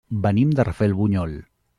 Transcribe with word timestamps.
Venim 0.21 0.53
de 0.59 0.65
Rafelbunyol. 0.69 1.35